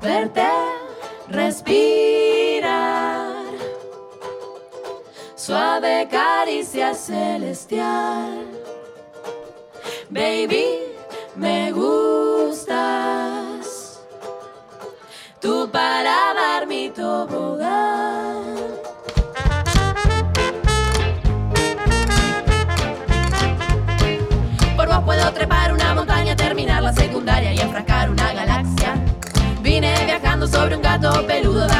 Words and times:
Verte, 0.00 0.46
respirar, 1.28 2.66
suave 5.34 6.06
caricia 6.08 6.94
celestial. 6.94 8.46
Baby, 10.10 10.64
me 11.34 11.72
gustas. 11.72 12.76
Tú 15.40 15.68
para 15.72 16.34
dar 16.34 16.68
mi 16.68 16.88
tobogán. 16.90 17.65
trepar 25.46 25.72
una 25.72 25.94
montaña, 25.94 26.34
terminar 26.34 26.82
la 26.82 26.92
secundaria 26.92 27.52
y 27.52 27.60
enfrascar 27.60 28.10
una 28.10 28.32
galaxia. 28.32 28.94
Vine 29.62 29.94
viajando 30.04 30.46
sobre 30.46 30.76
un 30.76 30.82
gato 30.82 31.24
peludo. 31.26 31.75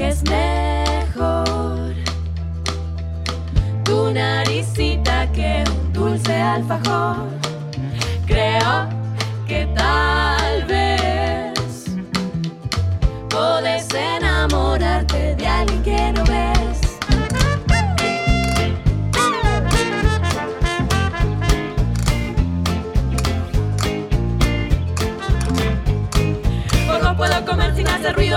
que 0.00 0.08
es 0.08 0.22
mejor 0.22 1.94
tu 3.84 4.10
naricita 4.10 5.30
que 5.30 5.62
un 5.70 5.92
dulce 5.92 6.40
alfajor. 6.40 7.28
Creo 8.26 8.88
que 9.46 9.66
tal. 9.76 10.09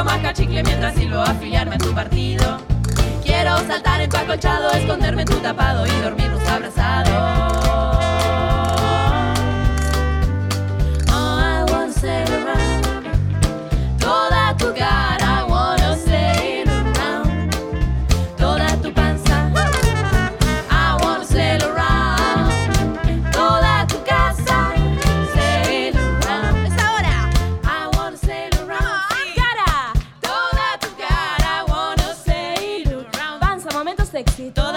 quiero 0.03 0.33
chicle 0.33 0.63
mientras 0.63 0.95
silbo 0.95 1.21
afiliarme 1.21 1.75
a 1.75 1.77
tu 1.77 1.93
partido. 1.93 2.59
Quiero 3.23 3.57
saltar 3.59 4.01
en 4.01 4.09
tu 4.09 4.17
acolchado, 4.17 4.71
esconderme 4.71 5.21
en 5.21 5.27
tu 5.29 5.37
tapado 5.37 5.87
y 5.87 5.91
dormirnos 6.01 6.45
abrazados. 6.47 7.62
éxito. 34.25 34.72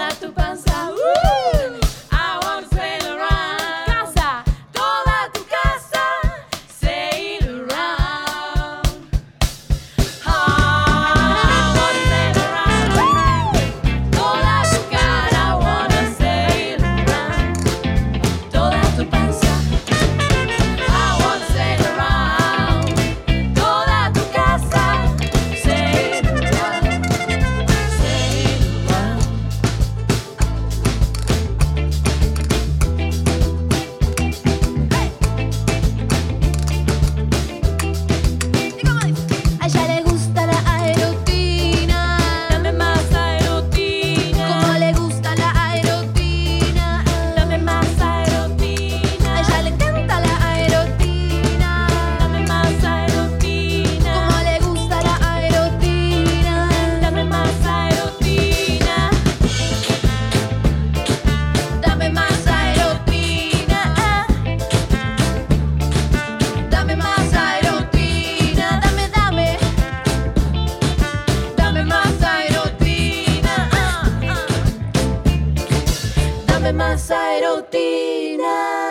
Dame 76.67 76.79
más 76.79 77.11
aerotina. 77.11 78.86